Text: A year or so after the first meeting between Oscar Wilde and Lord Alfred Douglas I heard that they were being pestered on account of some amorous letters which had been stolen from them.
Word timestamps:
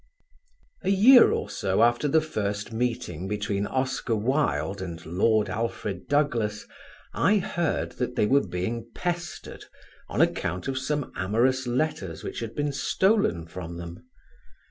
A 0.81 0.89
year 0.89 1.29
or 1.31 1.47
so 1.47 1.83
after 1.83 2.07
the 2.07 2.21
first 2.21 2.71
meeting 2.73 3.27
between 3.27 3.67
Oscar 3.67 4.15
Wilde 4.15 4.81
and 4.81 5.05
Lord 5.05 5.47
Alfred 5.47 6.07
Douglas 6.07 6.65
I 7.13 7.37
heard 7.37 7.91
that 7.99 8.15
they 8.15 8.25
were 8.25 8.41
being 8.47 8.89
pestered 8.95 9.65
on 10.09 10.19
account 10.19 10.67
of 10.67 10.79
some 10.79 11.11
amorous 11.15 11.67
letters 11.67 12.23
which 12.23 12.39
had 12.39 12.55
been 12.55 12.71
stolen 12.73 13.45
from 13.45 13.77
them. 13.77 14.03